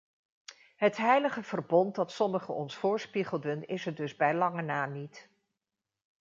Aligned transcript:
Het 0.75 0.97
heilige 0.97 1.43
verbond 1.43 1.95
dat 1.95 2.11
sommigen 2.11 2.53
ons 2.53 2.75
voorspiegelden 2.75 3.67
is 3.67 3.85
er 3.85 3.95
dus 3.95 4.15
bij 4.15 4.33
lange 4.35 4.61
na 4.61 4.85
niet. 4.85 5.29